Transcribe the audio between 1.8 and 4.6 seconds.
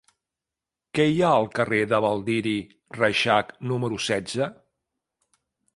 de Baldiri Reixac número setze?